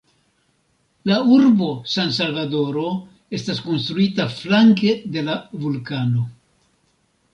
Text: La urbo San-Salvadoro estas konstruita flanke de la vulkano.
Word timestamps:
La 1.09 1.17
urbo 1.35 1.67
San-Salvadoro 1.91 2.85
estas 3.41 3.61
konstruita 3.69 4.27
flanke 4.41 4.97
de 5.17 5.25
la 5.29 5.37
vulkano. 5.67 6.25